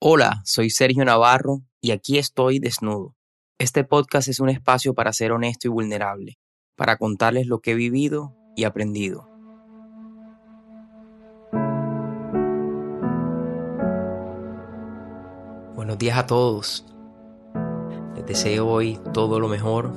Hola, 0.00 0.42
soy 0.44 0.70
Sergio 0.70 1.04
Navarro 1.04 1.62
y 1.80 1.90
aquí 1.90 2.18
estoy 2.18 2.60
desnudo. 2.60 3.16
Este 3.58 3.82
podcast 3.82 4.28
es 4.28 4.38
un 4.38 4.48
espacio 4.48 4.94
para 4.94 5.12
ser 5.12 5.32
honesto 5.32 5.66
y 5.66 5.70
vulnerable, 5.72 6.38
para 6.76 6.98
contarles 6.98 7.48
lo 7.48 7.58
que 7.58 7.72
he 7.72 7.74
vivido 7.74 8.32
y 8.54 8.62
aprendido. 8.62 9.28
Buenos 15.74 15.98
días 15.98 16.16
a 16.16 16.26
todos. 16.28 16.86
Les 18.14 18.24
deseo 18.24 18.68
hoy 18.68 19.00
todo 19.12 19.40
lo 19.40 19.48
mejor 19.48 19.92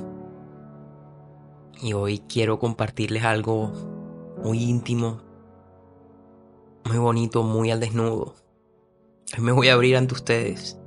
y 1.80 1.92
hoy 1.92 2.18
quiero 2.18 2.58
compartirles 2.58 3.22
algo 3.22 3.70
muy 4.42 4.64
íntimo, 4.64 5.22
muy 6.86 6.98
bonito, 6.98 7.44
muy 7.44 7.70
al 7.70 7.78
desnudo 7.78 8.42
Me 9.38 9.50
voy 9.50 9.68
a 9.68 9.72
abrir 9.72 9.96
ante 9.96 10.12
ustedes. 10.12 10.78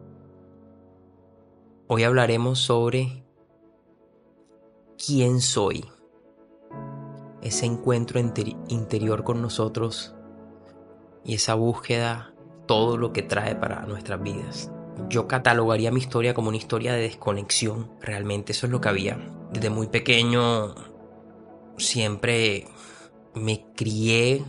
Hoy 1.87 2.03
hablaremos 2.03 2.59
sobre 2.59 3.23
quién 5.03 5.41
soy. 5.41 5.83
Ese 7.41 7.65
encuentro 7.65 8.19
interior 8.19 9.23
con 9.23 9.41
nosotros 9.41 10.13
y 11.23 11.33
esa 11.33 11.55
búsqueda, 11.55 12.35
todo 12.67 12.97
lo 12.97 13.13
que 13.13 13.23
trae 13.23 13.55
para 13.55 13.81
nuestras 13.87 14.21
vidas. 14.21 14.71
Yo 15.09 15.27
catalogaría 15.27 15.91
mi 15.91 15.99
historia 15.99 16.35
como 16.35 16.49
una 16.49 16.57
historia 16.57 16.93
de 16.93 17.01
desconexión. 17.01 17.89
Realmente 17.99 18.51
eso 18.51 18.67
es 18.67 18.71
lo 18.71 18.79
que 18.79 18.89
había. 18.89 19.17
Desde 19.51 19.71
muy 19.71 19.87
pequeño 19.87 20.75
siempre 21.77 22.67
me 23.33 23.65
crié 23.75 24.45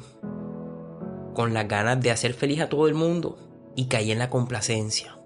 con 1.33 1.55
las 1.55 1.67
ganas 1.67 1.99
de 2.03 2.11
hacer 2.11 2.35
feliz 2.35 2.61
a 2.61 2.69
todo 2.69 2.89
el 2.89 2.95
mundo 2.95 3.46
y 3.77 3.87
caí 3.87 4.11
en 4.11 4.19
la 4.19 4.31
complacencia. 4.31 5.19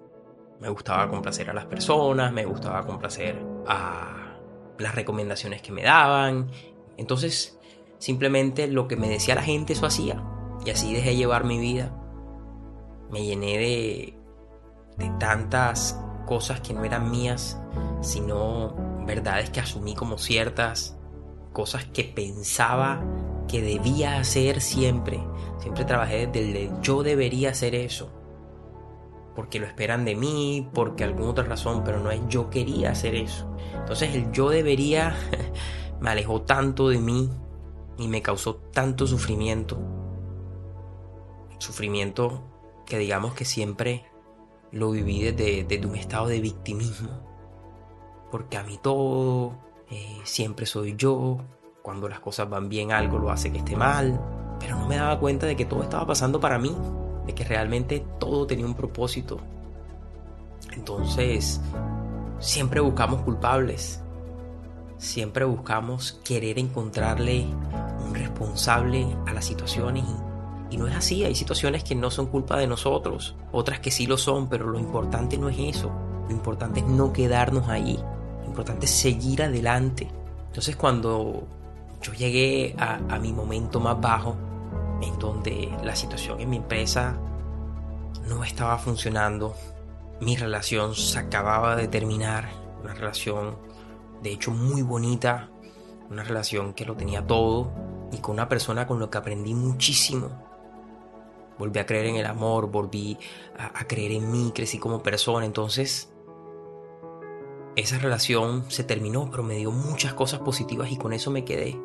Me 0.59 0.69
gustaba 0.69 1.09
complacer 1.09 1.49
a 1.49 1.53
las 1.53 1.65
personas, 1.65 2.31
me 2.31 2.45
gustaba 2.45 2.85
complacer 2.85 3.43
a 3.65 4.35
las 4.77 4.93
recomendaciones 4.93 5.61
que 5.61 5.71
me 5.71 5.81
daban. 5.81 6.51
Entonces, 6.97 7.57
simplemente 7.97 8.67
lo 8.67 8.87
que 8.87 8.97
me 8.97 9.09
decía 9.09 9.33
la 9.33 9.41
gente, 9.41 9.73
eso 9.73 9.87
hacía. 9.87 10.21
Y 10.63 10.69
así 10.69 10.93
dejé 10.93 11.15
llevar 11.15 11.45
mi 11.45 11.59
vida. 11.59 11.97
Me 13.09 13.23
llené 13.23 13.57
de, 13.57 14.19
de 14.97 15.09
tantas 15.17 15.99
cosas 16.27 16.59
que 16.59 16.73
no 16.73 16.83
eran 16.83 17.09
mías, 17.09 17.59
sino 18.01 18.75
verdades 19.05 19.49
que 19.49 19.61
asumí 19.61 19.95
como 19.95 20.17
ciertas, 20.17 20.97
cosas 21.53 21.85
que 21.85 22.03
pensaba 22.03 23.01
que 23.47 23.61
debía 23.61 24.17
hacer 24.17 24.61
siempre. 24.61 25.23
Siempre 25.59 25.85
trabajé 25.85 26.27
desde 26.27 26.65
el 26.65 26.81
yo 26.81 27.01
debería 27.01 27.51
hacer 27.51 27.75
eso 27.75 28.20
porque 29.35 29.59
lo 29.59 29.65
esperan 29.65 30.05
de 30.05 30.15
mí, 30.15 30.69
porque 30.73 31.03
alguna 31.03 31.29
otra 31.29 31.43
razón, 31.45 31.83
pero 31.83 31.99
no 31.99 32.11
es 32.11 32.21
yo 32.27 32.49
quería 32.49 32.91
hacer 32.91 33.15
eso. 33.15 33.55
Entonces 33.73 34.13
el 34.15 34.31
yo 34.31 34.49
debería 34.49 35.15
me 35.99 36.09
alejó 36.09 36.41
tanto 36.41 36.89
de 36.89 36.99
mí 36.99 37.29
y 37.97 38.07
me 38.07 38.21
causó 38.21 38.55
tanto 38.55 39.07
sufrimiento. 39.07 39.79
Sufrimiento 41.59 42.43
que 42.85 42.97
digamos 42.97 43.33
que 43.33 43.45
siempre 43.45 44.05
lo 44.71 44.91
viví 44.91 45.21
desde, 45.31 45.85
un 45.85 45.95
estado 45.95 46.27
de 46.27 46.41
victimismo. 46.41 47.09
Porque 48.31 48.57
a 48.57 48.63
mí 48.63 48.79
todo, 48.81 49.57
eh, 49.89 50.19
siempre 50.23 50.65
soy 50.65 50.95
yo, 50.95 51.37
cuando 51.81 52.07
las 52.07 52.19
cosas 52.19 52.49
van 52.49 52.69
bien 52.69 52.91
algo 52.91 53.19
lo 53.19 53.31
hace 53.31 53.51
que 53.51 53.59
esté 53.59 53.75
mal, 53.75 54.19
pero 54.59 54.77
no 54.77 54.87
me 54.87 54.95
daba 54.95 55.19
cuenta 55.19 55.45
de 55.45 55.55
que 55.55 55.65
todo 55.65 55.83
estaba 55.83 56.05
pasando 56.07 56.39
para 56.39 56.57
mí 56.57 56.75
de 57.25 57.33
que 57.33 57.43
realmente 57.43 58.05
todo 58.19 58.47
tenía 58.47 58.65
un 58.65 58.75
propósito. 58.75 59.39
Entonces, 60.73 61.59
siempre 62.39 62.79
buscamos 62.79 63.21
culpables, 63.21 64.01
siempre 64.97 65.45
buscamos 65.45 66.19
querer 66.23 66.59
encontrarle 66.59 67.45
un 68.05 68.15
responsable 68.15 69.05
a 69.27 69.33
las 69.33 69.45
situaciones 69.45 70.05
y, 70.69 70.77
no 70.77 70.87
es 70.87 70.95
así, 70.95 71.25
hay 71.25 71.35
situaciones 71.35 71.83
que 71.83 71.95
no 71.95 72.09
son 72.09 72.27
culpa 72.27 72.57
de 72.57 72.67
nosotros, 72.67 73.35
otras 73.51 73.79
que 73.79 73.91
sí 73.91 74.07
lo 74.07 74.17
son, 74.17 74.47
pero 74.47 74.67
lo 74.67 74.79
importante 74.79 75.37
no 75.37 75.49
es 75.49 75.57
eso, 75.59 75.91
lo 76.27 76.31
importante 76.31 76.79
es 76.79 76.85
no 76.85 77.11
quedarnos 77.11 77.67
ahí, 77.67 77.99
lo 78.41 78.45
importante 78.45 78.85
es 78.85 78.91
seguir 78.91 79.43
adelante. 79.43 80.07
Entonces 80.47 80.75
cuando 80.75 81.43
yo 82.01 82.13
llegué 82.13 82.75
a 82.77 83.19
mi 83.19 83.33
momento 83.33 83.79
más 83.79 83.99
bajo, 83.99 84.35
en 85.01 85.17
donde 85.19 85.75
la 85.83 85.95
situación 85.95 86.39
en 86.39 86.49
mi 86.49 86.57
empresa 86.57 87.17
no 88.27 88.43
estaba 88.43 88.77
funcionando, 88.77 89.55
mi 90.19 90.35
relación 90.35 90.95
se 90.95 91.19
acababa 91.19 91.75
de 91.75 91.87
terminar, 91.87 92.49
una 92.83 92.93
relación 92.93 93.57
de 94.21 94.31
hecho 94.31 94.51
muy 94.51 94.81
bonita, 94.81 95.49
una 96.09 96.23
relación 96.23 96.73
que 96.73 96.85
lo 96.85 96.95
tenía 96.95 97.25
todo 97.25 97.71
y 98.11 98.17
con 98.17 98.33
una 98.33 98.47
persona 98.47 98.85
con 98.85 98.99
la 98.99 99.09
que 99.09 99.17
aprendí 99.17 99.53
muchísimo. 99.53 100.29
Volví 101.57 101.79
a 101.79 101.85
creer 101.85 102.07
en 102.07 102.15
el 102.15 102.25
amor, 102.25 102.69
volví 102.71 103.17
a, 103.57 103.79
a 103.79 103.87
creer 103.87 104.11
en 104.11 104.31
mí, 104.31 104.51
crecí 104.53 104.77
como 104.77 105.01
persona, 105.01 105.45
entonces 105.45 106.11
esa 107.75 107.97
relación 107.99 108.65
se 108.69 108.83
terminó, 108.83 109.29
pero 109.31 109.43
me 109.43 109.55
dio 109.55 109.71
muchas 109.71 110.13
cosas 110.13 110.41
positivas 110.41 110.91
y 110.91 110.97
con 110.97 111.13
eso 111.13 111.31
me 111.31 111.45
quedé. 111.45 111.79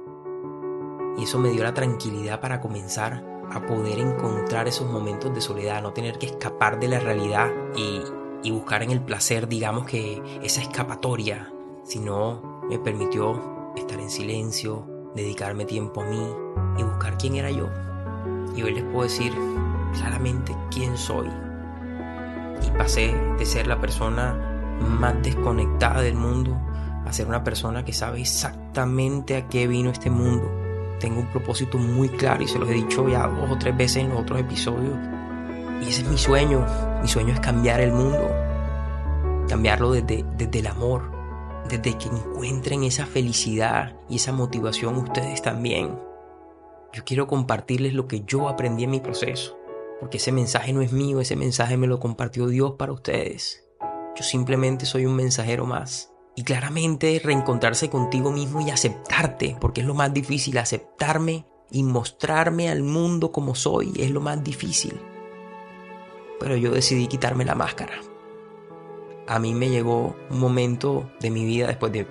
Y 1.16 1.24
eso 1.24 1.38
me 1.38 1.50
dio 1.50 1.62
la 1.62 1.74
tranquilidad 1.74 2.40
para 2.40 2.60
comenzar 2.60 3.24
a 3.50 3.64
poder 3.66 3.98
encontrar 3.98 4.68
esos 4.68 4.90
momentos 4.90 5.34
de 5.34 5.40
soledad, 5.40 5.82
no 5.82 5.92
tener 5.92 6.18
que 6.18 6.26
escapar 6.26 6.78
de 6.78 6.88
la 6.88 7.00
realidad 7.00 7.50
y, 7.74 8.02
buscar 8.50 8.84
en 8.84 8.92
el 8.92 9.00
placer, 9.00 9.48
digamos 9.48 9.86
que 9.86 10.22
esa 10.40 10.60
escapatoria, 10.60 11.52
sino 11.82 12.62
me 12.68 12.78
permitió 12.78 13.72
estar 13.74 13.98
en 13.98 14.08
silencio, 14.08 14.86
dedicarme 15.16 15.64
tiempo 15.64 16.02
a 16.02 16.04
mí 16.04 16.24
y 16.78 16.82
buscar 16.84 17.18
quién 17.18 17.34
era 17.34 17.50
yo. 17.50 17.68
Y 18.54 18.62
hoy 18.62 18.72
les 18.72 18.84
puedo 18.84 19.02
decir 19.02 19.32
claramente 19.94 20.56
quién 20.70 20.96
soy. 20.96 21.26
Y 22.64 22.70
pasé 22.78 23.16
de 23.36 23.44
ser 23.44 23.66
la 23.66 23.80
persona 23.80 24.78
más 24.80 25.20
desconectada 25.24 26.00
del 26.02 26.14
mundo 26.14 26.56
a 27.04 27.12
ser 27.12 27.26
una 27.26 27.42
persona 27.42 27.84
que 27.84 27.92
sabe 27.92 28.20
exactamente 28.20 29.36
a 29.36 29.48
qué 29.48 29.66
vino 29.66 29.90
este 29.90 30.08
mundo 30.08 30.65
tengo 30.98 31.20
un 31.20 31.26
propósito 31.26 31.78
muy 31.78 32.08
claro 32.08 32.42
y 32.42 32.48
se 32.48 32.58
los 32.58 32.68
he 32.68 32.74
dicho 32.74 33.08
ya 33.08 33.26
dos 33.26 33.50
o 33.50 33.58
tres 33.58 33.76
veces 33.76 33.98
en 33.98 34.10
los 34.10 34.20
otros 34.20 34.40
episodios. 34.40 34.96
Y 35.82 35.88
ese 35.88 36.02
es 36.02 36.08
mi 36.08 36.18
sueño. 36.18 36.64
Mi 37.02 37.08
sueño 37.08 37.34
es 37.34 37.40
cambiar 37.40 37.80
el 37.80 37.92
mundo. 37.92 38.30
Cambiarlo 39.48 39.92
desde, 39.92 40.24
desde 40.36 40.58
el 40.58 40.66
amor. 40.66 41.10
Desde 41.68 41.98
que 41.98 42.08
encuentren 42.08 42.84
esa 42.84 43.06
felicidad 43.06 43.96
y 44.08 44.16
esa 44.16 44.32
motivación 44.32 44.96
ustedes 44.96 45.42
también. 45.42 45.98
Yo 46.92 47.04
quiero 47.04 47.26
compartirles 47.26 47.92
lo 47.92 48.08
que 48.08 48.22
yo 48.24 48.48
aprendí 48.48 48.84
en 48.84 48.90
mi 48.90 49.00
proceso. 49.00 49.58
Porque 50.00 50.18
ese 50.18 50.32
mensaje 50.32 50.72
no 50.72 50.82
es 50.82 50.92
mío, 50.92 51.20
ese 51.20 51.36
mensaje 51.36 51.76
me 51.76 51.86
lo 51.86 52.00
compartió 52.00 52.46
Dios 52.46 52.72
para 52.78 52.92
ustedes. 52.92 53.66
Yo 54.14 54.22
simplemente 54.22 54.86
soy 54.86 55.06
un 55.06 55.16
mensajero 55.16 55.66
más. 55.66 56.10
Y 56.36 56.44
claramente 56.44 57.18
reencontrarse 57.24 57.88
contigo 57.88 58.30
mismo 58.30 58.60
y 58.60 58.70
aceptarte, 58.70 59.56
porque 59.58 59.80
es 59.80 59.86
lo 59.86 59.94
más 59.94 60.12
difícil, 60.12 60.58
aceptarme 60.58 61.46
y 61.70 61.82
mostrarme 61.82 62.68
al 62.68 62.82
mundo 62.82 63.32
como 63.32 63.54
soy, 63.54 63.94
es 63.96 64.10
lo 64.10 64.20
más 64.20 64.44
difícil. 64.44 65.00
Pero 66.38 66.54
yo 66.56 66.72
decidí 66.72 67.06
quitarme 67.06 67.46
la 67.46 67.54
máscara. 67.54 67.94
A 69.26 69.38
mí 69.38 69.54
me 69.54 69.70
llegó 69.70 70.14
un 70.30 70.38
momento 70.38 71.10
de 71.20 71.30
mi 71.30 71.46
vida 71.46 71.68
después 71.68 71.90
de 71.90 72.06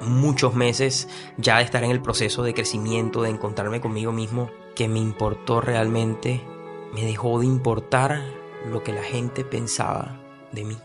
muchos 0.00 0.54
meses 0.54 1.08
ya 1.38 1.58
de 1.58 1.62
estar 1.62 1.84
en 1.84 1.92
el 1.92 2.02
proceso 2.02 2.42
de 2.42 2.54
crecimiento, 2.54 3.22
de 3.22 3.30
encontrarme 3.30 3.80
conmigo 3.80 4.10
mismo, 4.10 4.50
que 4.74 4.88
me 4.88 4.98
importó 4.98 5.60
realmente, 5.60 6.42
me 6.92 7.04
dejó 7.04 7.38
de 7.38 7.46
importar 7.46 8.22
lo 8.68 8.82
que 8.82 8.92
la 8.92 9.04
gente 9.04 9.44
pensaba 9.44 10.20
de 10.50 10.64
mí 10.64 10.76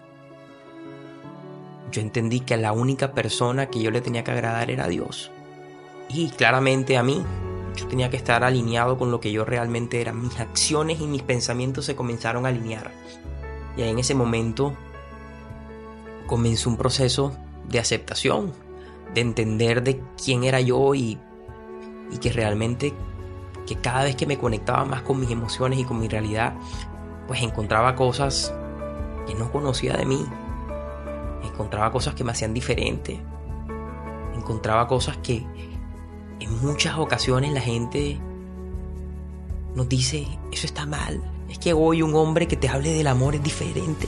yo 1.92 2.02
entendí 2.02 2.42
que 2.42 2.58
la 2.58 2.72
única 2.72 3.14
persona 3.14 3.68
que 3.68 3.82
yo 3.82 3.92
le 3.92 4.02
tenía 4.02 4.24
que 4.24 4.32
agradar 4.32 4.70
era 4.72 4.88
Dios. 4.88 5.32
Y 6.10 6.30
claramente 6.30 6.98
a 6.98 7.04
mí, 7.04 7.24
yo 7.76 7.88
tenía 7.88 8.10
que 8.10 8.18
estar 8.18 8.44
alineado 8.44 8.98
con 8.98 9.12
lo 9.12 9.20
que 9.20 9.32
yo 9.32 9.46
realmente 9.46 10.02
era. 10.02 10.14
Mis 10.14 10.40
acciones 10.40 11.00
y 11.00 11.08
mis 11.08 11.22
pensamientos 11.22 11.86
se 11.86 11.96
comenzaron 11.96 12.46
a 12.46 12.50
alinear. 12.50 12.92
Y 13.76 13.84
en 13.84 14.00
ese 14.00 14.16
momento 14.16 14.74
comenzó 16.26 16.70
un 16.70 16.78
proceso 16.78 17.34
de 17.70 17.80
aceptación, 17.80 18.54
de 19.14 19.22
entender 19.22 19.84
de 19.84 20.02
quién 20.22 20.44
era 20.44 20.60
yo 20.60 20.96
y, 20.96 21.18
y 22.12 22.18
que 22.18 22.32
realmente 22.32 22.94
que 23.66 23.76
cada 23.76 24.04
vez 24.04 24.16
que 24.16 24.26
me 24.26 24.38
conectaba 24.38 24.86
más 24.86 25.02
con 25.02 25.20
mis 25.20 25.30
emociones 25.30 25.80
y 25.80 25.84
con 25.84 26.00
mi 26.00 26.08
realidad, 26.08 26.54
pues 27.28 27.42
encontraba 27.42 27.96
cosas 27.96 28.54
que 29.28 29.36
no 29.36 29.52
conocía 29.52 29.94
de 29.94 30.06
mí, 30.06 30.26
encontraba 31.58 31.92
cosas 31.92 32.14
que 32.14 32.24
me 32.24 32.34
hacían 32.34 32.54
diferente, 32.54 33.20
encontraba 34.36 34.88
cosas 34.88 35.18
que 35.18 35.44
en 36.40 36.62
muchas 36.62 37.00
ocasiones 37.00 37.52
la 37.52 37.62
gente 37.62 38.20
nos 39.74 39.90
dice, 39.90 40.28
eso 40.52 40.68
está 40.68 40.86
mal, 40.86 41.20
Es 41.50 41.58
que 41.58 41.74
hoy 41.74 42.04
un 42.04 42.14
hombre 42.14 42.48
que 42.48 42.58
te 42.58 42.70
hable 42.70 42.94
del 42.94 43.08
amor 43.08 43.34
es 43.34 43.42
diferente. 43.42 44.08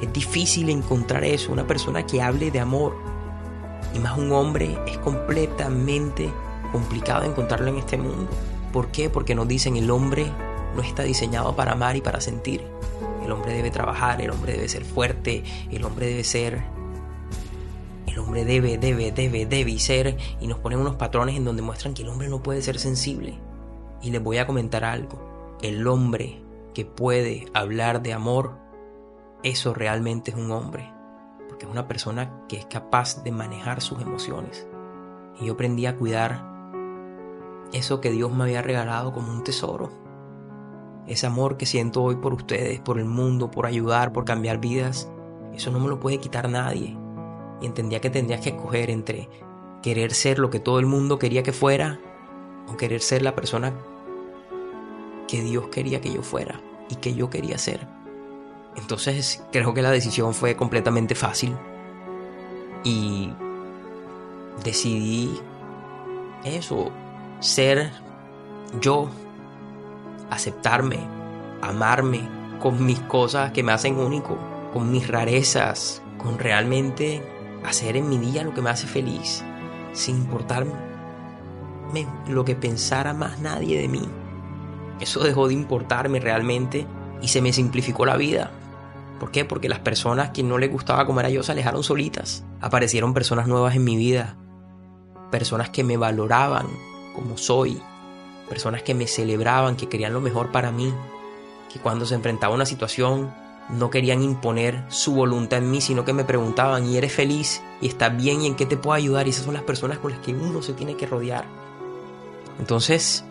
Es 0.00 0.10
difícil 0.12 0.70
encontrar 0.70 1.24
eso, 1.24 1.52
una 1.52 1.66
persona 1.66 2.06
que 2.06 2.22
hable 2.22 2.50
de 2.50 2.58
amor. 2.58 2.96
Y 3.94 3.98
más 3.98 4.16
un 4.16 4.32
hombre 4.32 4.78
es 4.86 4.96
completamente 4.98 6.32
complicado 6.72 7.24
encontrarlo 7.24 7.68
en 7.68 7.76
este 7.76 7.98
mundo. 7.98 8.30
¿Por 8.72 8.88
qué? 8.88 9.10
Porque 9.10 9.34
nos 9.34 9.46
dicen 9.46 9.76
el 9.76 9.90
hombre 9.90 10.26
no 10.74 10.82
está 10.82 11.02
diseñado 11.02 11.54
para 11.54 11.72
amar 11.72 11.96
y 11.96 12.00
para 12.00 12.20
sentir. 12.20 12.64
El 13.22 13.30
hombre 13.30 13.52
debe 13.52 13.70
trabajar, 13.70 14.20
el 14.22 14.30
hombre 14.30 14.54
debe 14.54 14.68
ser 14.68 14.84
fuerte, 14.84 15.44
el 15.70 15.84
hombre 15.84 16.06
debe 16.06 16.24
ser... 16.24 16.79
El 18.10 18.18
hombre 18.18 18.44
debe, 18.44 18.76
debe, 18.76 19.12
debe, 19.12 19.46
debe 19.46 19.78
ser... 19.78 20.16
Y 20.40 20.48
nos 20.48 20.58
ponen 20.58 20.80
unos 20.80 20.96
patrones 20.96 21.36
en 21.36 21.44
donde 21.44 21.62
muestran 21.62 21.94
que 21.94 22.02
el 22.02 22.08
hombre 22.08 22.28
no 22.28 22.42
puede 22.42 22.60
ser 22.60 22.80
sensible. 22.80 23.38
Y 24.02 24.10
les 24.10 24.20
voy 24.20 24.38
a 24.38 24.48
comentar 24.48 24.84
algo. 24.84 25.56
El 25.62 25.86
hombre 25.86 26.42
que 26.74 26.84
puede 26.84 27.46
hablar 27.54 28.02
de 28.02 28.12
amor, 28.12 28.58
eso 29.44 29.74
realmente 29.74 30.32
es 30.32 30.36
un 30.36 30.50
hombre. 30.50 30.92
Porque 31.48 31.66
es 31.66 31.70
una 31.70 31.86
persona 31.86 32.44
que 32.48 32.56
es 32.56 32.66
capaz 32.66 33.22
de 33.22 33.30
manejar 33.30 33.80
sus 33.80 34.02
emociones. 34.02 34.66
Y 35.40 35.46
yo 35.46 35.52
aprendí 35.52 35.86
a 35.86 35.96
cuidar 35.96 36.50
eso 37.72 38.00
que 38.00 38.10
Dios 38.10 38.32
me 38.34 38.42
había 38.42 38.60
regalado 38.60 39.12
como 39.12 39.30
un 39.30 39.44
tesoro. 39.44 39.92
Ese 41.06 41.28
amor 41.28 41.56
que 41.56 41.66
siento 41.66 42.02
hoy 42.02 42.16
por 42.16 42.34
ustedes, 42.34 42.80
por 42.80 42.98
el 42.98 43.04
mundo, 43.04 43.52
por 43.52 43.66
ayudar, 43.66 44.12
por 44.12 44.24
cambiar 44.24 44.58
vidas, 44.58 45.08
eso 45.54 45.70
no 45.70 45.78
me 45.78 45.88
lo 45.88 46.00
puede 46.00 46.18
quitar 46.18 46.48
nadie. 46.48 46.99
Y 47.60 47.66
entendía 47.66 48.00
que 48.00 48.10
tendría 48.10 48.40
que 48.40 48.50
escoger 48.50 48.90
entre 48.90 49.28
querer 49.82 50.12
ser 50.14 50.38
lo 50.38 50.50
que 50.50 50.60
todo 50.60 50.78
el 50.78 50.86
mundo 50.86 51.18
quería 51.18 51.42
que 51.42 51.52
fuera 51.52 52.00
o 52.68 52.76
querer 52.76 53.00
ser 53.00 53.22
la 53.22 53.34
persona 53.34 53.72
que 55.26 55.42
Dios 55.42 55.68
quería 55.68 56.00
que 56.00 56.12
yo 56.12 56.22
fuera 56.22 56.60
y 56.88 56.96
que 56.96 57.14
yo 57.14 57.30
quería 57.30 57.58
ser. 57.58 57.86
Entonces 58.76 59.42
creo 59.52 59.74
que 59.74 59.82
la 59.82 59.90
decisión 59.90 60.34
fue 60.34 60.56
completamente 60.56 61.14
fácil 61.14 61.56
y 62.84 63.32
decidí 64.64 65.38
eso, 66.44 66.90
ser 67.40 67.90
yo, 68.80 69.08
aceptarme, 70.30 70.98
amarme 71.60 72.20
con 72.60 72.84
mis 72.84 73.00
cosas 73.00 73.52
que 73.52 73.62
me 73.62 73.72
hacen 73.72 73.98
único, 73.98 74.36
con 74.72 74.90
mis 74.90 75.08
rarezas, 75.08 76.02
con 76.18 76.38
realmente 76.38 77.22
hacer 77.64 77.96
en 77.96 78.08
mi 78.08 78.18
día 78.18 78.42
lo 78.42 78.54
que 78.54 78.62
me 78.62 78.70
hace 78.70 78.86
feliz, 78.86 79.44
sin 79.92 80.16
importarme 80.16 80.72
lo 82.28 82.44
que 82.44 82.54
pensara 82.54 83.12
más 83.12 83.40
nadie 83.40 83.80
de 83.80 83.88
mí. 83.88 84.08
Eso 85.00 85.20
dejó 85.20 85.48
de 85.48 85.54
importarme 85.54 86.20
realmente 86.20 86.86
y 87.20 87.28
se 87.28 87.42
me 87.42 87.52
simplificó 87.52 88.06
la 88.06 88.16
vida. 88.16 88.50
¿Por 89.18 89.30
qué? 89.30 89.44
Porque 89.44 89.68
las 89.68 89.80
personas 89.80 90.30
que 90.30 90.42
no 90.42 90.58
les 90.58 90.70
gustaba 90.70 91.06
como 91.06 91.20
era 91.20 91.30
yo 91.30 91.42
se 91.42 91.52
alejaron 91.52 91.82
solitas. 91.82 92.44
Aparecieron 92.60 93.12
personas 93.12 93.48
nuevas 93.48 93.74
en 93.74 93.84
mi 93.84 93.96
vida. 93.96 94.36
Personas 95.30 95.70
que 95.70 95.84
me 95.84 95.96
valoraban 95.96 96.66
como 97.14 97.36
soy. 97.36 97.80
Personas 98.48 98.82
que 98.82 98.94
me 98.94 99.06
celebraban, 99.06 99.76
que 99.76 99.88
querían 99.88 100.12
lo 100.12 100.20
mejor 100.20 100.50
para 100.52 100.70
mí. 100.70 100.92
Que 101.72 101.78
cuando 101.80 102.06
se 102.06 102.14
enfrentaba 102.14 102.52
a 102.52 102.56
una 102.56 102.66
situación 102.66 103.30
no 103.72 103.90
querían 103.90 104.22
imponer 104.22 104.84
su 104.88 105.14
voluntad 105.14 105.60
en 105.60 105.70
mí, 105.70 105.80
sino 105.80 106.04
que 106.04 106.12
me 106.12 106.24
preguntaban, 106.24 106.86
¿y 106.86 106.96
eres 106.96 107.12
feliz? 107.12 107.62
¿Y 107.80 107.88
estás 107.88 108.16
bien? 108.16 108.42
¿Y 108.42 108.46
en 108.46 108.56
qué 108.56 108.66
te 108.66 108.76
puedo 108.76 108.94
ayudar? 108.94 109.26
Y 109.26 109.30
esas 109.30 109.44
son 109.44 109.54
las 109.54 109.62
personas 109.62 109.98
con 109.98 110.10
las 110.10 110.20
que 110.20 110.34
uno 110.34 110.62
se 110.62 110.72
tiene 110.72 110.96
que 110.96 111.06
rodear. 111.06 111.44
Entonces, 112.58 113.24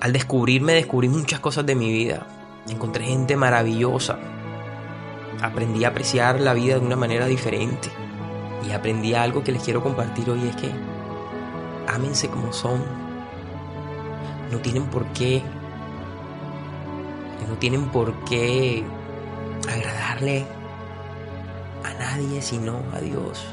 al 0.00 0.12
descubrirme, 0.12 0.74
descubrí 0.74 1.08
muchas 1.08 1.40
cosas 1.40 1.66
de 1.66 1.74
mi 1.74 1.92
vida. 1.92 2.26
Encontré 2.68 3.06
gente 3.06 3.36
maravillosa. 3.36 4.18
Aprendí 5.40 5.84
a 5.84 5.88
apreciar 5.88 6.40
la 6.40 6.54
vida 6.54 6.78
de 6.78 6.86
una 6.86 6.96
manera 6.96 7.26
diferente. 7.26 7.88
Y 8.68 8.72
aprendí 8.72 9.14
algo 9.14 9.42
que 9.42 9.52
les 9.52 9.62
quiero 9.62 9.82
compartir 9.82 10.28
hoy 10.30 10.46
es 10.48 10.56
que 10.56 10.70
ámense 11.86 12.28
como 12.28 12.52
son. 12.52 12.84
No 14.50 14.58
tienen 14.58 14.84
por 14.84 15.06
qué 15.12 15.42
no 17.48 17.56
tienen 17.56 17.86
por 17.86 18.12
qué 18.24 18.84
a 21.84 21.94
nadie 21.94 22.42
sino 22.42 22.82
a 22.92 23.00
Dios. 23.00 23.44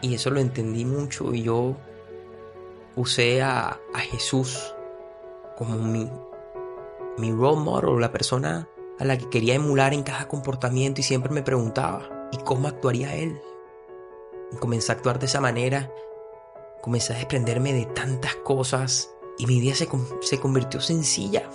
Y 0.00 0.14
eso 0.14 0.30
lo 0.30 0.40
entendí 0.40 0.84
mucho 0.84 1.34
y 1.34 1.42
yo 1.42 1.76
usé 2.94 3.42
a, 3.42 3.80
a 3.94 3.98
Jesús 3.98 4.74
como 5.56 5.76
mi, 5.76 6.08
mi 7.18 7.32
role 7.32 7.60
model, 7.60 8.00
la 8.00 8.12
persona 8.12 8.68
a 8.98 9.04
la 9.04 9.18
que 9.18 9.28
quería 9.28 9.54
emular 9.54 9.92
en 9.92 10.02
cada 10.02 10.28
comportamiento 10.28 11.00
y 11.00 11.04
siempre 11.04 11.32
me 11.32 11.42
preguntaba, 11.42 12.28
¿y 12.32 12.38
cómo 12.38 12.68
actuaría 12.68 13.14
él? 13.14 13.40
Y 14.52 14.56
comencé 14.56 14.92
a 14.92 14.94
actuar 14.96 15.18
de 15.18 15.26
esa 15.26 15.40
manera, 15.40 15.90
comencé 16.80 17.12
a 17.12 17.16
desprenderme 17.16 17.72
de 17.72 17.86
tantas 17.86 18.36
cosas 18.36 19.10
y 19.36 19.46
mi 19.46 19.60
vida 19.60 19.74
se, 19.74 19.88
se 20.20 20.40
convirtió 20.40 20.80
sencilla. 20.80 21.48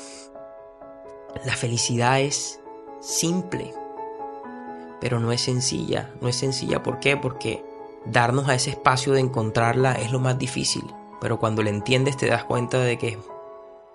La 1.45 1.55
felicidad 1.55 2.21
es 2.21 2.59
simple, 3.03 3.73
pero 5.01 5.19
no 5.19 5.31
es 5.31 5.41
sencilla. 5.41 6.11
No 6.21 6.29
es 6.29 6.37
sencilla, 6.37 6.81
¿por 6.81 6.99
qué? 6.99 7.17
Porque 7.17 7.63
darnos 8.05 8.47
a 8.47 8.55
ese 8.55 8.71
espacio 8.71 9.13
de 9.13 9.19
encontrarla 9.19 9.93
es 9.93 10.11
lo 10.11 10.19
más 10.19 10.39
difícil. 10.39 10.83
Pero 11.21 11.39
cuando 11.39 11.61
la 11.61 11.69
entiendes 11.69 12.17
te 12.17 12.27
das 12.27 12.45
cuenta 12.45 12.79
de 12.79 12.97
que 12.97 13.19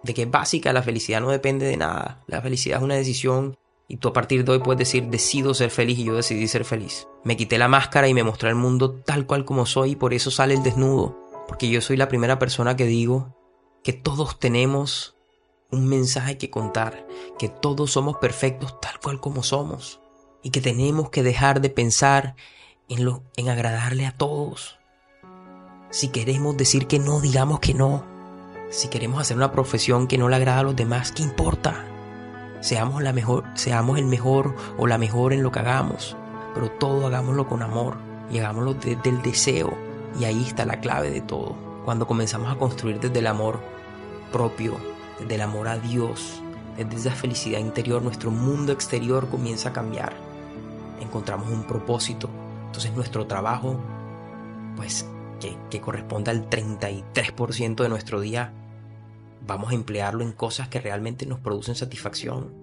de 0.03 0.15
que 0.15 0.23
es 0.23 0.31
básica, 0.31 0.73
la 0.73 0.83
felicidad 0.83 1.21
no 1.21 1.31
depende 1.31 1.67
de 1.67 1.77
nada. 1.77 2.23
La 2.27 2.41
felicidad 2.41 2.79
es 2.79 2.85
una 2.85 2.95
decisión 2.95 3.57
y 3.89 3.97
tú 3.97 4.09
a 4.09 4.13
partir 4.13 4.45
de 4.45 4.53
hoy 4.53 4.59
puedes 4.61 4.79
decir, 4.79 5.09
decido 5.09 5.55
ser 5.55 5.71
feliz 5.71 5.99
y 5.99 6.05
yo 6.05 6.15
decidí 6.15 6.47
ser 6.47 6.65
feliz. 6.65 7.09
Me 7.25 7.37
quité 7.37 7.59
la 7.59 7.69
máscara 7.69 8.07
y 8.07 8.15
me 8.15 8.23
mostré 8.23 8.51
al 8.51 8.55
mundo 8.55 8.93
tal 8.93 9.27
cual 9.27 9.45
como 9.45 9.67
soy 9.67 9.93
y 9.93 9.97
por 9.97 10.15
eso 10.15 10.31
sale 10.31 10.55
el 10.55 10.63
desnudo. 10.63 11.19
Porque 11.49 11.69
yo 11.69 11.81
soy 11.81 11.97
la 11.97 12.09
primera 12.09 12.39
persona 12.39 12.77
que 12.77 12.85
digo 12.85 13.35
que 13.83 13.93
todos 13.93 14.39
tenemos 14.39 15.17
un 15.71 15.87
mensaje 15.87 16.39
que 16.39 16.51
contar, 16.51 17.07
que 17.39 17.49
todos 17.49 17.91
somos 17.91 18.17
perfectos 18.17 18.81
tal 18.81 18.99
cual 19.01 19.21
como 19.21 19.43
somos 19.43 20.01
y 20.43 20.51
que 20.51 20.61
tenemos 20.61 21.11
que 21.11 21.23
dejar 21.23 21.61
de 21.61 21.69
pensar 21.69 22.37
en, 22.89 23.05
lo, 23.05 23.23
en 23.37 23.51
agradarle 23.51 24.07
a 24.07 24.17
todos. 24.17 24.79
Si 25.91 26.09
queremos 26.09 26.57
decir 26.57 26.87
que 26.87 26.99
no, 26.99 27.21
digamos 27.21 27.61
que 27.61 27.75
no. 27.75 28.05
Si 28.71 28.89
queremos 28.89 29.21
hacer 29.21 29.37
una 29.37 29.53
profesión 29.53 30.07
que 30.07 30.19
no 30.19 30.29
le 30.29 30.37
agrada 30.37 30.61
a 30.61 30.63
los 30.63 30.77
demás, 30.77 31.13
¿qué 31.13 31.23
importa? 31.23 31.85
Seamos, 32.61 33.03
la 33.03 33.13
mejor, 33.13 33.45
seamos 33.55 33.99
el 33.99 34.07
mejor 34.07 34.55
o 34.79 34.87
la 34.87 34.99
mejor 34.99 35.33
en 35.33 35.43
lo 35.43 35.53
que 35.53 35.61
hagamos, 35.61 36.17
pero 36.55 36.71
todo 36.71 37.07
hagámoslo 37.07 37.47
con 37.47 37.63
amor 37.63 37.99
y 38.31 38.39
hagámoslo 38.39 38.75
desde 38.75 39.09
el 39.09 39.23
deseo. 39.23 39.73
Y 40.19 40.25
ahí 40.25 40.45
está 40.47 40.65
la 40.65 40.81
clave 40.81 41.11
de 41.11 41.21
todo. 41.21 41.57
Cuando 41.85 42.07
comenzamos 42.07 42.51
a 42.51 42.59
construir 42.59 43.01
desde 43.01 43.19
el 43.19 43.27
amor 43.27 43.61
propio, 44.33 44.77
desde 45.19 45.35
el 45.35 45.41
amor 45.41 45.69
a 45.69 45.79
Dios, 45.79 46.43
desde 46.77 47.09
esa 47.09 47.17
felicidad 47.17 47.59
interior, 47.59 48.03
nuestro 48.03 48.31
mundo 48.31 48.73
exterior 48.73 49.29
comienza 49.29 49.71
a 49.71 49.73
cambiar. 49.73 50.15
Encontramos 51.01 51.51
un 51.51 51.65
propósito. 51.65 52.31
Entonces 52.67 52.93
nuestro 52.95 53.27
trabajo, 53.27 53.81
pues 54.77 55.09
que, 55.71 55.81
corresponde 55.81 56.31
al 56.31 56.49
33% 56.49 57.83
de 57.83 57.89
nuestro 57.89 58.21
día, 58.21 58.53
vamos 59.45 59.73
a 59.73 59.75
emplearlo 59.75 60.23
en 60.23 60.33
cosas 60.33 60.69
que 60.69 60.81
realmente 60.81 61.27
nos 61.27 61.41
producen 61.41 61.75
satisfacción, 61.75 62.55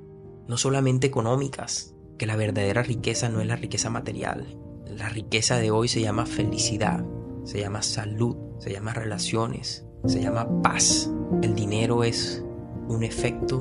no 0.47 0.57
solamente 0.57 1.07
económicas, 1.07 1.93
que 2.17 2.25
la 2.25 2.35
verdadera 2.35 2.83
riqueza 2.83 3.27
no 3.29 3.41
es 3.41 3.47
la 3.47 3.55
riqueza 3.55 3.89
material. 3.89 4.57
La 4.88 5.09
riqueza 5.09 5.57
de 5.57 5.71
hoy 5.71 5.88
se 5.89 6.01
llama 6.01 6.25
felicidad, 6.25 7.03
se 7.43 7.59
llama 7.59 7.81
salud, 7.81 8.38
se 8.59 8.71
llama 8.71 8.93
relaciones, 8.93 9.85
se 10.05 10.21
llama 10.21 10.47
paz. 10.62 11.09
El 11.41 11.55
dinero 11.55 12.03
es 12.03 12.44
un 12.88 13.04
efecto 13.04 13.58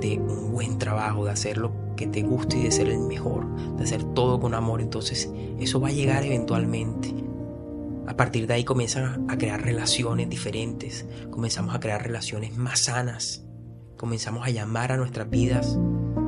de 0.00 0.18
un 0.18 0.52
buen 0.52 0.78
trabajo, 0.78 1.24
de 1.24 1.30
hacer 1.30 1.58
lo 1.58 1.72
que 1.96 2.06
te 2.06 2.22
guste 2.22 2.58
y 2.58 2.64
de 2.64 2.70
ser 2.70 2.88
el 2.88 3.00
mejor, 3.00 3.46
de 3.76 3.84
hacer 3.84 4.04
todo 4.04 4.38
con 4.40 4.54
amor. 4.54 4.80
Entonces 4.80 5.30
eso 5.58 5.80
va 5.80 5.88
a 5.88 5.92
llegar 5.92 6.24
eventualmente. 6.24 7.14
A 8.06 8.16
partir 8.16 8.46
de 8.46 8.54
ahí 8.54 8.64
comienzan 8.64 9.28
a 9.28 9.36
crear 9.36 9.62
relaciones 9.62 10.28
diferentes, 10.28 11.06
comenzamos 11.30 11.74
a 11.74 11.80
crear 11.80 12.02
relaciones 12.02 12.56
más 12.56 12.80
sanas, 12.80 13.44
comenzamos 13.96 14.46
a 14.46 14.50
llamar 14.50 14.92
a 14.92 14.96
nuestras 14.96 15.28
vidas 15.28 15.76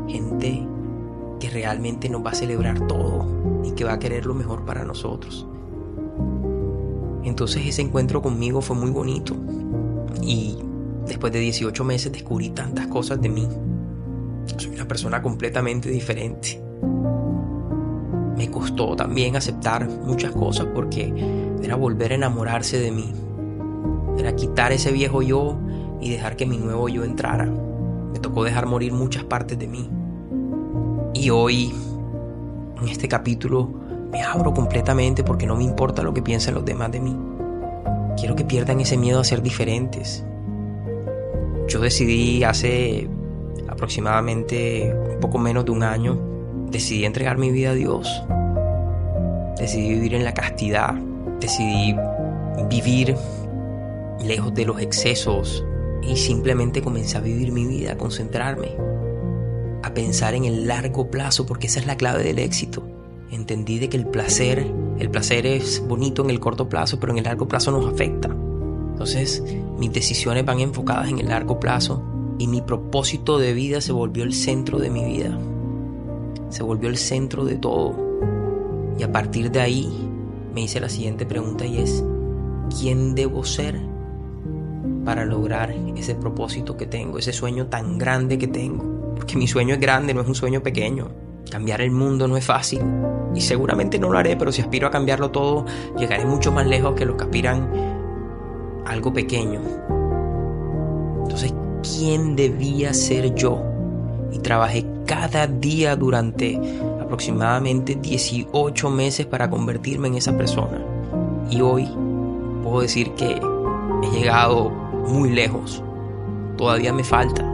gente 0.09 0.67
que 1.39 1.51
realmente 1.51 2.09
nos 2.09 2.25
va 2.25 2.31
a 2.31 2.35
celebrar 2.35 2.87
todo 2.89 3.63
y 3.65 3.73
que 3.73 3.85
va 3.85 3.93
a 3.93 3.99
querer 3.99 4.27
lo 4.27 4.35
mejor 4.35 4.65
para 4.65 4.85
nosotros. 4.85 5.47
Entonces 7.23 7.65
ese 7.67 7.83
encuentro 7.83 8.23
conmigo 8.23 8.61
fue 8.61 8.75
muy 8.75 8.91
bonito 8.91 9.37
y 10.23 10.59
después 11.09 11.33
de 11.33 11.41
18 11.41 11.83
meses 11.85 12.13
descubrí 12.13 12.51
tantas 12.51 12.87
cosas 12.87 13.21
de 13.21 13.29
mí. 13.29 13.49
Soy 14.57 14.75
una 14.75 14.87
persona 14.87 15.21
completamente 15.23 15.89
diferente. 15.91 16.63
Me 18.37 18.51
costó 18.51 18.95
también 18.95 19.35
aceptar 19.35 19.89
muchas 19.89 20.33
cosas 20.33 20.69
porque 20.75 21.13
era 21.63 21.75
volver 21.75 22.13
a 22.13 22.15
enamorarse 22.15 22.79
de 22.79 22.93
mí. 22.93 23.13
Era 24.17 24.37
quitar 24.37 24.73
ese 24.73 24.93
viejo 24.93 25.23
yo 25.23 25.59
y 26.01 26.11
dejar 26.11 26.37
que 26.37 26.47
mi 26.47 26.59
nuevo 26.59 26.89
yo 26.89 27.05
entrara. 27.05 27.47
Me 27.47 28.21
tocó 28.21 28.45
dejar 28.45 28.67
morir 28.67 28.93
muchas 28.93 29.25
partes 29.25 29.59
de 29.59 29.67
mí. 29.67 29.91
Y 31.15 31.31
hoy, 31.31 31.73
en 32.81 32.89
este 32.89 33.09
capítulo, 33.09 33.69
me 34.13 34.23
abro 34.23 34.55
completamente 34.55 35.25
porque 35.25 35.47
no 35.47 35.57
me 35.57 35.65
importa 35.65 36.03
lo 36.03 36.15
que 36.15 36.23
piensen 36.23 36.55
los 36.55 36.65
demás 36.65 36.93
de 36.93 37.01
mí. 37.01 37.17
Quiero 38.17 38.37
que 38.37 38.45
pierdan 38.45 38.81
ese 38.81 38.97
miedo 38.97 39.21
a 39.21 39.25
ser 39.25 39.43
diferentes. 39.43 40.25
Yo 41.69 41.81
decidí 41.81 42.45
hace 42.45 43.09
aproximadamente 43.69 44.91
un 45.13 45.21
poco 45.21 45.39
menos 45.39 45.67
de 45.67 45.71
un 45.71 45.83
año, 45.83 46.19
decidí 46.71 47.05
entregar 47.05 47.37
mi 47.37 47.51
vida 47.51 47.71
a 47.71 47.75
Dios. 47.75 48.23
Decidí 49.59 49.91
vivir 49.91 50.15
en 50.15 50.25
la 50.25 50.33
castidad. 50.33 50.95
Decidí 51.41 51.95
vivir 52.71 53.15
lejos 54.25 54.55
de 54.55 54.65
los 54.65 54.81
excesos 54.81 55.65
y 56.03 56.17
simplemente 56.17 56.81
comencé 56.81 57.19
a 57.19 57.21
vivir 57.21 57.53
mi 57.53 57.67
vida, 57.67 57.93
a 57.93 57.99
concentrarme, 57.99 58.75
a 59.83 59.93
pensar 59.93 60.35
en 60.35 60.45
el 60.45 60.67
largo 60.67 61.11
plazo 61.11 61.45
porque 61.45 61.67
esa 61.67 61.81
es 61.81 61.87
la 61.87 61.97
clave 61.97 62.25
del 62.25 62.39
éxito. 62.39 62.83
Entendí 63.31 63.79
de 63.79 63.91
que 63.91 63.99
el 63.99 64.07
placer, 64.07 64.67
el 64.99 65.11
placer 65.11 65.45
es 65.45 65.87
bonito 65.87 66.25
en 66.25 66.31
el 66.31 66.41
corto 66.41 66.69
plazo, 66.69 66.99
pero 66.99 67.13
en 67.13 67.19
el 67.19 67.25
largo 67.25 67.47
plazo 67.47 67.71
nos 67.71 67.93
afecta. 67.93 68.35
Entonces, 68.99 69.45
mis 69.79 69.93
decisiones 69.93 70.45
van 70.45 70.59
enfocadas 70.59 71.09
en 71.09 71.21
el 71.21 71.29
largo 71.29 71.61
plazo 71.61 72.03
y 72.37 72.49
mi 72.49 72.63
propósito 72.63 73.39
de 73.39 73.53
vida 73.53 73.81
se 73.81 73.93
volvió 73.93 74.25
el 74.25 74.35
centro 74.35 74.81
de 74.81 74.91
mi 74.91 75.05
vida. 75.05 75.39
Se 76.51 76.65
volvió 76.65 76.89
el 76.89 76.97
centro 76.97 77.45
de 77.45 77.55
todo. 77.55 77.95
Y 78.99 79.05
a 79.05 79.13
partir 79.13 79.53
de 79.53 79.61
ahí 79.61 79.89
me 80.53 80.63
hice 80.63 80.81
la 80.81 80.89
siguiente 80.89 81.27
pregunta 81.27 81.65
y 81.65 81.79
es, 81.79 82.03
¿quién 82.77 83.15
debo 83.15 83.45
ser 83.45 83.81
para 85.05 85.25
lograr 85.25 85.73
ese 85.95 86.17
propósito 86.17 86.77
que 86.77 86.87
tengo, 86.87 87.19
ese 87.19 87.33
sueño 87.33 87.69
tan 87.69 87.99
grande 87.99 88.37
que 88.37 88.49
tengo? 88.49 89.15
Porque 89.15 89.37
mi 89.37 89.47
sueño 89.47 89.75
es 89.75 89.81
grande, 89.81 90.13
no 90.13 90.23
es 90.23 90.27
un 90.27 90.35
sueño 90.35 90.61
pequeño. 90.61 91.07
Cambiar 91.53 91.83
el 91.83 91.93
mundo 91.93 92.27
no 92.27 92.37
es 92.37 92.45
fácil 92.45 92.81
y 93.33 93.43
seguramente 93.43 94.01
no 94.01 94.11
lo 94.11 94.19
haré, 94.19 94.37
pero 94.37 94.51
si 94.51 94.61
aspiro 94.61 94.89
a 94.89 94.91
cambiarlo 94.91 95.31
todo, 95.31 95.67
llegaré 95.97 96.25
mucho 96.25 96.51
más 96.51 96.67
lejos 96.67 96.97
que 96.97 97.05
los 97.05 97.15
que 97.15 97.23
aspiran 97.23 97.98
algo 98.89 99.13
pequeño. 99.13 99.61
Entonces, 101.23 101.55
¿quién 101.83 102.35
debía 102.35 102.95
ser 102.95 103.35
yo? 103.35 103.63
Y 104.33 104.39
trabajé 104.39 104.85
cada 105.07 105.47
día 105.47 105.95
durante 105.97 106.59
aproximadamente 107.01 107.95
18 107.95 108.91
meses 108.91 109.27
para 109.27 109.49
convertirme 109.49 110.09
en 110.09 110.15
esa 110.17 110.37
persona. 110.37 110.79
Y 111.51 111.61
hoy 111.61 111.89
puedo 112.63 112.81
decir 112.81 113.13
que 113.15 113.41
he 114.03 114.11
llegado 114.11 114.71
muy 115.09 115.31
lejos. 115.31 115.83
Todavía 116.57 116.93
me 116.93 117.05
falta, 117.05 117.45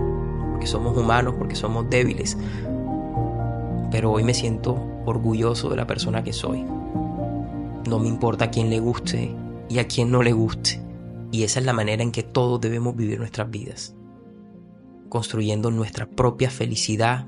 porque 0.52 0.66
somos 0.66 0.96
humanos, 0.96 1.34
porque 1.38 1.54
somos 1.54 1.88
débiles, 1.90 2.38
pero 3.90 4.10
hoy 4.10 4.24
me 4.24 4.34
siento 4.34 4.76
orgulloso 5.04 5.68
de 5.68 5.76
la 5.76 5.86
persona 5.86 6.24
que 6.24 6.32
soy. 6.32 6.64
No 7.88 7.98
me 7.98 8.08
importa 8.08 8.46
a 8.46 8.50
quién 8.50 8.70
le 8.70 8.80
guste 8.80 9.34
y 9.68 9.78
a 9.78 9.86
quién 9.86 10.10
no 10.10 10.22
le 10.22 10.32
guste. 10.32 10.83
Y 11.34 11.42
esa 11.42 11.58
es 11.58 11.66
la 11.66 11.72
manera 11.72 12.04
en 12.04 12.12
que 12.12 12.22
todos 12.22 12.60
debemos 12.60 12.94
vivir 12.94 13.18
nuestras 13.18 13.50
vidas. 13.50 13.96
Construyendo 15.08 15.72
nuestra 15.72 16.06
propia 16.06 16.48
felicidad 16.48 17.26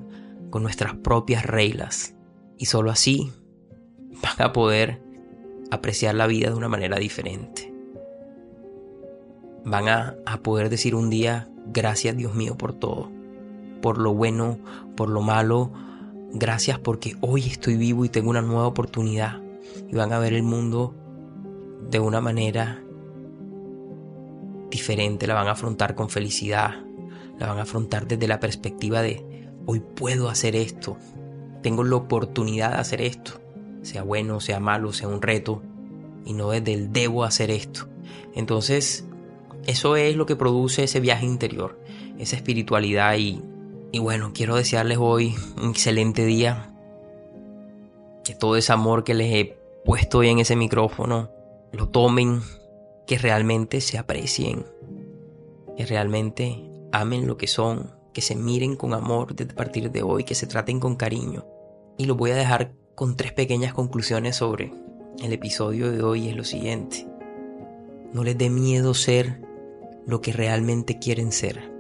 con 0.51 0.63
nuestras 0.63 0.95
propias 0.95 1.45
reglas. 1.45 2.15
Y 2.57 2.67
solo 2.67 2.93
así 2.93 3.33
van 4.23 4.47
a 4.47 4.53
poder 4.53 5.03
apreciar 5.73 6.15
la 6.15 6.29
vida 6.29 6.51
de 6.51 6.55
una 6.55 6.69
manera 6.69 6.99
diferente. 6.99 7.75
Van 9.65 9.89
a, 9.89 10.15
a 10.25 10.37
poder 10.39 10.71
decir 10.71 10.95
un 10.95 11.11
día, 11.11 11.51
gracias 11.73 12.17
Dios 12.17 12.33
mío 12.33 12.57
por 12.57 12.75
todo. 12.75 13.11
Por 13.83 13.99
lo 13.99 14.15
bueno, 14.15 14.61
por 14.95 15.09
lo 15.09 15.21
malo, 15.21 15.73
Gracias 16.33 16.79
porque 16.79 17.17
hoy 17.23 17.47
estoy 17.47 17.77
vivo 17.77 18.05
y 18.05 18.09
tengo 18.09 18.31
una 18.31 18.43
nueva 18.43 18.69
oportunidad. 18.69 19.43
Y 19.89 19.97
van 19.97 20.13
a 20.13 20.21
ver 20.21 20.33
el 20.33 20.45
mundo 20.45 20.95
de 21.91 21.99
una 21.99 22.21
manera 22.21 22.86
diferente. 24.77 25.27
La 25.27 25.35
van 25.35 25.49
a 25.49 25.53
afrontar 25.53 25.95
con 25.95 26.09
felicidad. 26.09 26.75
La 27.39 27.47
van 27.49 27.59
a 27.59 27.63
afrontar 27.63 28.07
desde 28.07 28.29
la 28.29 28.41
perspectiva 28.41 29.03
de 29.03 29.51
hoy 29.67 29.81
puedo 29.81 30.29
hacer 30.29 30.57
esto. 30.57 30.97
Tengo 31.63 31.85
la 31.85 31.97
oportunidad 31.97 32.73
de 32.73 32.77
hacer 32.77 33.01
esto. 33.01 33.41
Sea 33.83 34.03
bueno, 34.03 34.41
sea 34.41 34.61
malo, 34.61 34.93
sea 34.93 35.09
un 35.09 35.23
reto. 35.23 35.63
Y 36.25 36.33
no 36.33 36.51
desde 36.51 36.73
el 36.73 36.93
debo 36.93 37.25
hacer 37.25 37.51
esto. 37.51 37.89
Entonces, 38.35 39.07
eso 39.67 39.97
es 39.97 40.17
lo 40.17 40.27
que 40.27 40.37
produce 40.37 40.85
ese 40.85 41.01
viaje 41.01 41.27
interior. 41.27 41.79
Esa 42.19 42.37
espiritualidad 42.37 43.17
y 43.17 43.43
y 43.93 43.99
bueno, 43.99 44.33
quiero 44.35 44.57
desearles 44.57 44.99
hoy 45.01 45.35
un 45.57 45.71
excelente 45.71 46.27
día. 46.27 46.71
Que 48.25 48.35
todo 48.35 48.57
ese 48.57 48.73
amor 48.73 49.05
que 49.05 49.15
les 49.15 49.33
he 49.33 49.59
puesto 49.85 50.19
hoy 50.19 50.29
en 50.29 50.39
ese 50.39 50.57
micrófono 50.57 51.31
lo 51.73 51.89
tomen, 51.89 52.43
que 53.07 53.19
realmente 53.19 53.81
se 53.81 53.99
aprecien, 53.99 54.67
que 55.77 55.87
realmente 55.87 56.69
amen 56.93 57.27
lo 57.27 57.37
que 57.37 57.47
son, 57.47 57.93
que 58.13 58.21
se 58.21 58.35
miren 58.37 58.77
con 58.77 58.95
amor 58.95 59.35
desde 59.35 59.55
partir 59.55 59.91
de 59.91 60.03
hoy, 60.03 60.25
que 60.25 60.35
se 60.35 60.47
traten 60.47 60.81
con 60.81 60.97
cariño. 60.97 61.45
Y 61.99 62.07
los 62.07 62.17
voy 62.17 62.31
a 62.33 62.37
dejar 62.37 62.73
con 62.95 63.17
tres 63.17 63.33
pequeñas 63.33 63.75
conclusiones 63.75 64.37
sobre 64.37 64.73
el 65.23 65.33
episodio 65.33 65.91
de 65.91 66.03
hoy. 66.03 66.29
Es 66.29 66.37
lo 66.37 66.45
siguiente. 66.45 67.07
No 68.13 68.25
les 68.25 68.37
dé 68.37 68.51
miedo 68.51 68.95
ser 68.95 69.43
lo 70.07 70.21
que 70.21 70.33
realmente 70.33 70.99
quieren 70.99 71.33
ser 71.33 71.77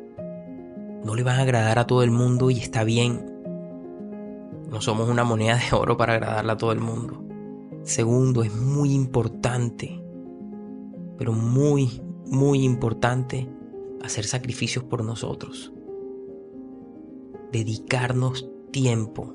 no 1.06 1.14
le 1.14 1.22
van 1.22 1.38
a 1.38 1.42
agradar 1.42 1.78
a 1.78 1.86
todo 1.86 2.02
el 2.02 2.10
mundo 2.10 2.50
y 2.50 2.58
está 2.58 2.82
bien. 2.82 3.32
No 4.68 4.80
somos 4.80 5.08
una 5.08 5.22
moneda 5.22 5.54
de 5.54 5.76
oro 5.76 5.96
para 5.96 6.14
agradarle 6.14 6.50
a 6.50 6.56
todo 6.56 6.72
el 6.72 6.80
mundo. 6.80 7.22
Segundo, 7.84 8.42
es 8.42 8.52
muy 8.52 8.92
importante, 8.92 10.02
pero 11.18 11.32
muy, 11.32 12.02
muy 12.26 12.64
importante 12.64 13.48
hacer 14.02 14.24
sacrificios 14.24 14.84
por 14.84 15.04
nosotros. 15.04 15.72
Dedicarnos 17.52 18.48
tiempo. 18.70 19.34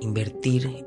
Invertir 0.00 0.86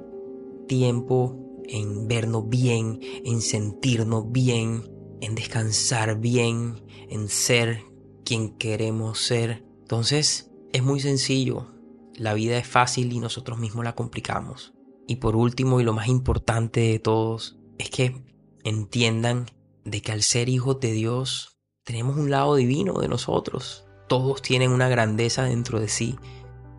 tiempo 0.67 1.37
en 1.67 2.07
vernos 2.07 2.49
bien, 2.49 2.99
en 3.23 3.41
sentirnos 3.41 4.31
bien, 4.31 4.83
en 5.21 5.35
descansar 5.35 6.19
bien, 6.19 6.81
en 7.09 7.27
ser 7.27 7.83
quien 8.23 8.57
queremos 8.57 9.19
ser. 9.19 9.63
Entonces, 9.81 10.51
es 10.73 10.83
muy 10.83 10.99
sencillo. 10.99 11.67
La 12.15 12.33
vida 12.33 12.57
es 12.57 12.67
fácil 12.67 13.11
y 13.13 13.19
nosotros 13.19 13.59
mismos 13.59 13.85
la 13.85 13.95
complicamos. 13.95 14.73
Y 15.07 15.17
por 15.17 15.35
último, 15.35 15.79
y 15.79 15.83
lo 15.83 15.93
más 15.93 16.07
importante 16.07 16.81
de 16.81 16.99
todos, 16.99 17.57
es 17.77 17.89
que 17.89 18.21
entiendan 18.69 19.47
de 19.83 20.01
que 20.01 20.11
al 20.11 20.23
ser 20.23 20.49
hijos 20.49 20.79
de 20.79 20.91
Dios, 20.91 21.57
tenemos 21.83 22.17
un 22.17 22.29
lado 22.29 22.55
divino 22.55 22.99
de 22.99 23.07
nosotros. 23.07 23.85
Todos 24.07 24.41
tienen 24.41 24.71
una 24.71 24.89
grandeza 24.89 25.43
dentro 25.43 25.79
de 25.79 25.87
sí 25.87 26.17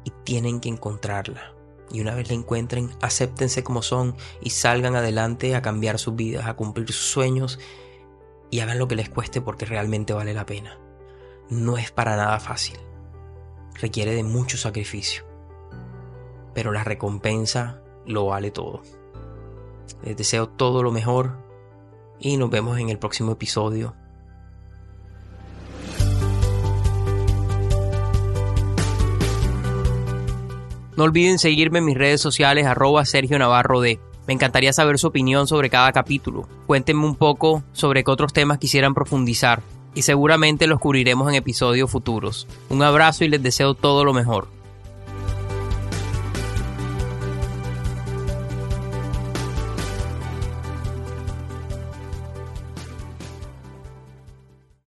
y 0.05 0.13
tienen 0.25 0.61
que 0.61 0.69
encontrarla. 0.69 1.55
Y 1.91 2.01
una 2.01 2.15
vez 2.15 2.29
la 2.29 2.35
encuentren, 2.35 2.91
acéptense 3.01 3.65
como 3.65 3.83
son 3.83 4.17
y 4.43 4.51
salgan 4.51 4.95
adelante 4.95 5.55
a 5.55 5.63
cambiar 5.63 5.99
sus 5.99 6.17
vidas, 6.17 6.47
a 6.47 6.55
cumplir 6.55 6.93
sus 6.93 7.11
sueños 7.11 7.59
y 8.51 8.61
hagan 8.61 8.79
lo 8.79 8.89
que 8.89 8.97
les 8.97 9.09
cueste 9.09 9.41
porque 9.41 9.65
realmente 9.65 10.13
vale 10.13 10.35
la 10.35 10.45
pena 10.45 10.79
no 11.51 11.79
es 11.79 11.91
para 11.91 12.17
nada 12.17 12.39
fácil. 12.41 12.79
Requiere 13.81 14.15
de 14.15 14.25
mucho 14.25 14.57
sacrificio. 14.57 15.25
Pero 16.55 16.73
la 16.73 16.85
recompensa 16.85 17.81
lo 18.07 18.27
vale 18.27 18.51
todo. 18.51 18.83
Les 20.03 20.17
deseo 20.17 20.49
todo 20.49 20.83
lo 20.83 20.91
mejor 20.91 21.37
y 22.21 22.37
nos 22.37 22.51
vemos 22.51 22.79
en 22.79 22.89
el 22.89 22.99
próximo 22.99 23.33
episodio. 23.33 23.95
No 30.97 31.05
olviden 31.05 31.39
seguirme 31.39 31.79
en 31.79 31.85
mis 31.85 31.97
redes 31.97 32.21
sociales 32.21 32.67
arroba 32.67 33.05
Sergio 33.05 33.39
Navarro 33.39 33.81
D. 33.81 34.01
Me 34.27 34.35
encantaría 34.35 34.73
saber 34.73 34.99
su 34.99 35.07
opinión 35.07 35.47
sobre 35.47 35.71
cada 35.71 35.93
capítulo. 35.93 36.49
Cuéntenme 36.67 37.07
un 37.07 37.15
poco 37.15 37.63
sobre 37.73 38.03
qué 38.03 38.11
otros 38.11 38.33
temas 38.33 38.59
quisieran 38.59 38.95
profundizar 38.95 39.63
y 39.95 40.03
seguramente 40.03 40.67
los 40.67 40.81
cubriremos 40.81 41.29
en 41.29 41.37
episodios 41.37 41.91
futuros. 41.91 42.49
Un 42.69 42.83
abrazo 42.83 43.25
y 43.25 43.29
les 43.29 43.43
deseo 43.43 43.75
todo 43.75 44.05
lo 44.05 44.13
mejor. 44.13 44.58